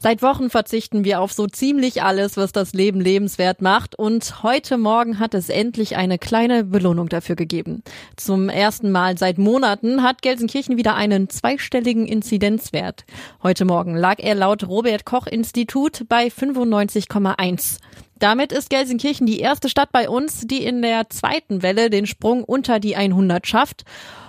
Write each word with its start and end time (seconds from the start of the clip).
Seit 0.00 0.22
Wochen 0.22 0.48
verzichten 0.48 1.02
wir 1.02 1.20
auf 1.20 1.32
so 1.32 1.48
ziemlich 1.48 2.04
alles, 2.04 2.36
was 2.36 2.52
das 2.52 2.72
Leben 2.72 3.00
lebenswert 3.00 3.62
macht. 3.62 3.98
Und 3.98 4.44
heute 4.44 4.78
Morgen 4.78 5.18
hat 5.18 5.34
es 5.34 5.48
endlich 5.48 5.96
eine 5.96 6.18
kleine 6.18 6.62
Belohnung 6.62 7.08
dafür 7.08 7.34
gegeben. 7.34 7.82
Zum 8.14 8.48
ersten 8.48 8.92
Mal 8.92 9.18
seit 9.18 9.38
Monaten 9.38 10.04
hat 10.04 10.22
Gelsenkirchen 10.22 10.76
wieder 10.76 10.94
einen 10.94 11.28
zweistelligen 11.28 12.06
Inzidenzwert. 12.06 13.06
Heute 13.42 13.64
Morgen 13.64 13.96
lag 13.96 14.20
er 14.20 14.36
laut 14.36 14.68
Robert 14.68 15.04
Koch 15.04 15.26
Institut 15.26 16.04
bei 16.08 16.28
95,1. 16.28 17.78
Damit 18.20 18.52
ist 18.52 18.70
Gelsenkirchen 18.70 19.26
die 19.26 19.40
erste 19.40 19.68
Stadt 19.68 19.90
bei 19.90 20.08
uns, 20.08 20.42
die 20.46 20.64
in 20.64 20.80
der 20.80 21.10
zweiten 21.10 21.62
Welle 21.62 21.90
den 21.90 22.06
Sprung 22.06 22.44
unter 22.44 22.78
die 22.78 22.94
100 22.94 23.46
schafft 23.46 23.84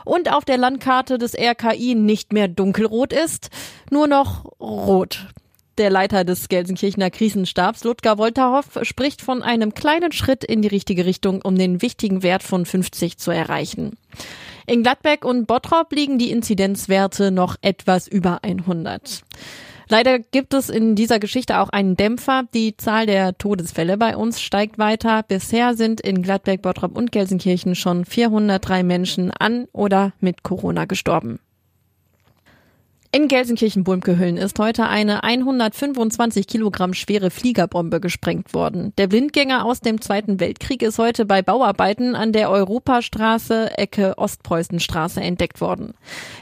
und 0.05 0.31
auf 0.31 0.45
der 0.45 0.57
Landkarte 0.57 1.19
des 1.19 1.35
RKI 1.35 1.93
nicht 1.93 2.33
mehr 2.33 2.47
dunkelrot 2.47 3.13
ist, 3.13 3.49
nur 3.91 4.07
noch 4.07 4.45
rot. 4.59 5.27
Der 5.79 5.89
Leiter 5.89 6.25
des 6.25 6.49
Gelsenkirchener 6.49 7.09
Krisenstabs, 7.09 7.85
Ludger 7.85 8.17
Wolterhoff, 8.17 8.79
spricht 8.81 9.21
von 9.21 9.41
einem 9.41 9.73
kleinen 9.73 10.11
Schritt 10.11 10.43
in 10.43 10.61
die 10.61 10.67
richtige 10.67 11.05
Richtung, 11.05 11.41
um 11.41 11.57
den 11.57 11.81
wichtigen 11.81 12.21
Wert 12.21 12.43
von 12.43 12.65
50 12.65 13.17
zu 13.17 13.31
erreichen. 13.31 13.95
In 14.67 14.83
Gladbeck 14.83 15.23
und 15.23 15.47
Bottrop 15.47 15.93
liegen 15.93 16.19
die 16.19 16.31
Inzidenzwerte 16.31 17.31
noch 17.31 17.55
etwas 17.61 18.09
über 18.09 18.43
100. 18.43 19.21
Leider 19.87 20.19
gibt 20.19 20.53
es 20.53 20.69
in 20.69 20.95
dieser 20.95 21.17
Geschichte 21.17 21.59
auch 21.59 21.69
einen 21.69 21.95
Dämpfer. 21.95 22.43
Die 22.53 22.75
Zahl 22.75 23.05
der 23.05 23.37
Todesfälle 23.37 23.95
bei 23.95 24.17
uns 24.17 24.41
steigt 24.41 24.79
weiter. 24.79 25.23
Bisher 25.23 25.75
sind 25.75 26.01
in 26.01 26.21
Gladbeck, 26.21 26.61
Bottrop 26.61 26.97
und 26.97 27.13
Gelsenkirchen 27.13 27.73
schon 27.75 28.03
403 28.03 28.83
Menschen 28.83 29.31
an 29.31 29.69
oder 29.71 30.11
mit 30.19 30.43
Corona 30.43 30.83
gestorben. 30.83 31.39
In 33.11 33.27
Gelsenkirchen-Bulmkehüllen 33.27 34.37
ist 34.37 34.59
heute 34.59 34.85
eine 34.85 35.23
125 35.23 36.45
Kilogramm 36.45 36.93
schwere 36.93 37.31
Fliegerbombe 37.31 37.99
gesprengt 37.99 38.53
worden. 38.53 38.93
Der 38.99 39.07
Blindgänger 39.07 39.65
aus 39.65 39.79
dem 39.79 39.99
Zweiten 39.99 40.39
Weltkrieg 40.39 40.83
ist 40.83 40.99
heute 40.99 41.25
bei 41.25 41.41
Bauarbeiten 41.41 42.13
an 42.13 42.33
der 42.33 42.51
Europastraße 42.51 43.75
Ecke 43.79 44.15
Ostpreußenstraße 44.19 45.21
entdeckt 45.21 45.59
worden. 45.59 45.95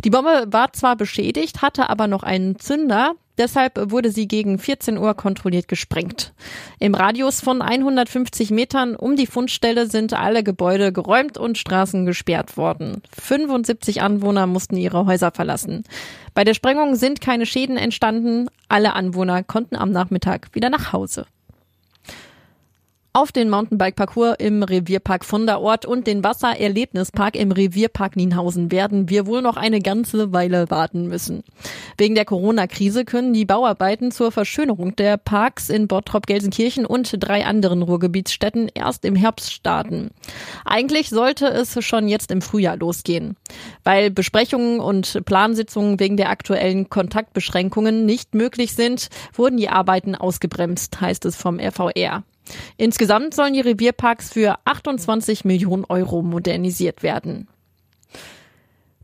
Die 0.04 0.10
Bombe 0.10 0.48
war 0.48 0.74
zwar 0.74 0.98
beschädigt, 0.98 1.62
hatte 1.62 1.90
aber 1.90 2.08
noch 2.08 2.24
einen 2.24 2.60
Zünder. 2.60 3.14
Deshalb 3.38 3.92
wurde 3.92 4.12
sie 4.12 4.28
gegen 4.28 4.58
14 4.58 4.98
Uhr 4.98 5.14
kontrolliert 5.14 5.68
gesprengt. 5.68 6.34
Im 6.80 6.96
Radius 6.96 7.42
von 7.42 7.62
150 7.62 8.52
Metern 8.52 8.96
um 8.96 9.16
die 9.16 9.28
Fundstelle 9.28 9.88
sind 9.88 10.14
alle 10.14 10.44
Gebäude 10.44 10.92
geräumt 10.92 11.38
und 11.38 11.58
Straßen 11.58 12.06
gesperrt 12.06 12.58
worden. 12.58 13.04
75 13.20 14.02
Anwohner 14.02 14.48
mussten 14.48 14.78
ihre 14.78 15.06
Häuser 15.06 15.32
verlassen. 15.32 15.84
Bei 16.34 16.44
der 16.44 16.54
Sprengung 16.54 16.96
sind 16.96 17.22
keine 17.22 17.46
Schäden 17.46 17.78
entstanden. 17.78 18.48
Alle 18.70 18.94
Anwohner 18.94 19.44
konnten 19.44 19.76
am 19.76 19.92
Nachmittag 19.92 20.50
wieder 20.54 20.70
nach 20.70 20.92
Hause. 20.94 21.26
Auf 23.18 23.32
den 23.32 23.50
Mountainbike-Parcours 23.50 24.36
im 24.38 24.62
Revierpark 24.62 25.26
Funderort 25.26 25.88
und 25.88 26.06
den 26.06 26.24
Wassererlebnispark 26.24 27.36
im 27.36 27.52
Revierpark 27.52 28.16
Nienhausen 28.16 28.72
werden 28.72 29.10
wir 29.10 29.26
wohl 29.26 29.42
noch 29.42 29.58
eine 29.58 29.80
ganze 29.80 30.34
Weile 30.34 30.70
warten 30.70 31.08
müssen. 31.08 31.44
Wegen 31.98 32.14
der 32.14 32.26
Corona-Krise 32.26 33.06
können 33.06 33.34
die 33.34 33.46
Bauarbeiten 33.46 34.12
zur 34.12 34.32
Verschönerung 34.32 34.96
der 34.98 35.18
Parks 35.18 35.70
in 35.70 35.88
Bottrop, 35.88 36.28
Gelsenkirchen 36.28 36.86
und 36.86 37.12
drei 37.18 37.44
anderen 37.44 37.82
Ruhrgebietsstädten 37.82 38.70
erst 38.72 39.04
im 39.04 39.16
Herbst 39.16 39.52
starten. 39.52 40.12
Eigentlich 40.64 41.10
sollte 41.10 41.48
es 41.48 41.84
schon 41.84 42.08
jetzt 42.08 42.30
im 42.30 42.44
Frühjahr 42.44 42.78
losgehen. 42.78 43.36
Weil 43.84 44.12
Besprechungen 44.12 44.80
und 44.80 45.26
Plansitzungen 45.26 46.00
wegen 46.00 46.18
der 46.18 46.30
aktuellen 46.30 46.92
Kontaktbeschränkungen 46.92 48.06
nicht 48.06 48.36
möglich 48.36 48.76
sind, 48.76 49.08
wurden 49.34 49.58
die 49.58 49.70
Arbeiten 49.70 50.14
ausgebremst, 50.14 51.02
heißt 51.02 51.26
es 51.26 51.36
vom 51.36 51.60
RVR. 51.60 52.24
Insgesamt 52.78 53.34
sollen 53.34 53.54
die 53.54 53.62
Revierparks 53.62 54.32
für 54.32 54.58
28 54.66 55.46
Millionen 55.46 55.86
Euro 55.86 56.22
modernisiert 56.22 57.04
werden. 57.04 57.48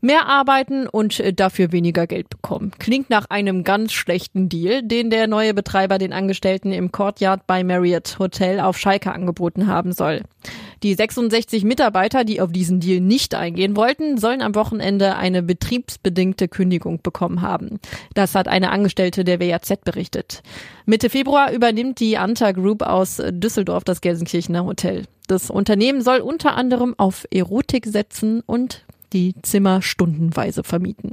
Mehr 0.04 0.26
arbeiten 0.26 0.86
und 0.86 1.22
dafür 1.40 1.72
weniger 1.72 2.06
Geld 2.06 2.28
bekommen. 2.28 2.72
Klingt 2.78 3.08
nach 3.08 3.30
einem 3.30 3.64
ganz 3.64 3.94
schlechten 3.94 4.50
Deal, 4.50 4.82
den 4.82 5.08
der 5.08 5.28
neue 5.28 5.54
Betreiber 5.54 5.96
den 5.96 6.12
Angestellten 6.12 6.72
im 6.72 6.92
Courtyard 6.92 7.46
bei 7.46 7.64
Marriott 7.64 8.18
Hotel 8.18 8.60
auf 8.60 8.76
Schalke 8.76 9.12
angeboten 9.12 9.66
haben 9.66 9.92
soll. 9.92 10.20
Die 10.84 10.92
66 10.92 11.64
Mitarbeiter, 11.64 12.24
die 12.24 12.42
auf 12.42 12.52
diesen 12.52 12.78
Deal 12.78 13.00
nicht 13.00 13.34
eingehen 13.34 13.74
wollten, 13.74 14.18
sollen 14.18 14.42
am 14.42 14.54
Wochenende 14.54 15.16
eine 15.16 15.42
betriebsbedingte 15.42 16.46
Kündigung 16.46 17.00
bekommen 17.02 17.40
haben. 17.40 17.80
Das 18.12 18.34
hat 18.34 18.48
eine 18.48 18.70
Angestellte 18.70 19.24
der 19.24 19.40
WAZ 19.40 19.78
berichtet. 19.82 20.42
Mitte 20.84 21.08
Februar 21.08 21.52
übernimmt 21.52 22.00
die 22.00 22.18
Anta 22.18 22.52
Group 22.52 22.82
aus 22.82 23.22
Düsseldorf 23.30 23.84
das 23.84 24.02
Gelsenkirchener 24.02 24.66
Hotel. 24.66 25.04
Das 25.26 25.48
Unternehmen 25.48 26.02
soll 26.02 26.18
unter 26.18 26.54
anderem 26.54 26.94
auf 26.98 27.24
Erotik 27.30 27.86
setzen 27.86 28.42
und 28.44 28.84
die 29.14 29.34
Zimmer 29.40 29.80
stundenweise 29.80 30.64
vermieten. 30.64 31.12